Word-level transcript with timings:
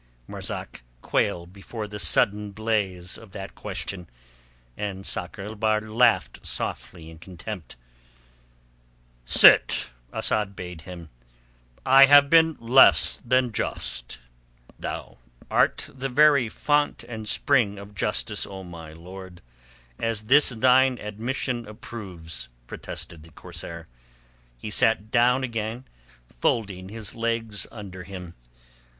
Marzak 0.27 0.81
quailed 1.01 1.53
before 1.53 1.85
the 1.87 1.99
sudden 1.99 2.49
blaze 2.49 3.19
of 3.19 3.33
that 3.33 3.53
question, 3.53 4.09
and 4.75 5.05
Sakr 5.05 5.43
el 5.43 5.53
Bahr 5.53 5.79
laughed 5.79 6.43
softly 6.43 7.11
in 7.11 7.19
contempt. 7.19 7.75
"Sit," 9.25 9.91
Asad 10.11 10.55
bade 10.55 10.81
him. 10.89 11.09
"I 11.85 12.05
have 12.07 12.31
been 12.31 12.57
less 12.59 13.21
than 13.23 13.51
just." 13.51 14.17
"Thou 14.79 15.19
art 15.51 15.87
the 15.93 16.09
very 16.09 16.49
fount 16.49 17.03
and 17.03 17.29
spring 17.29 17.77
of 17.77 17.93
justice, 17.93 18.47
O 18.47 18.63
my 18.63 18.93
lord, 18.93 19.39
as 19.99 20.23
this 20.23 20.49
thine 20.49 20.97
admission 20.97 21.75
proves," 21.75 22.49
protested 22.65 23.21
the 23.21 23.29
corsair. 23.29 23.87
He 24.57 24.71
sat 24.71 25.11
down 25.11 25.43
again, 25.43 25.85
folding 26.39 26.89
his 26.89 27.13
legs 27.13 27.67
under 27.71 28.01
him. 28.01 28.33